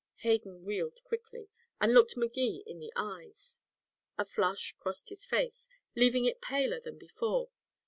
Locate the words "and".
1.79-1.93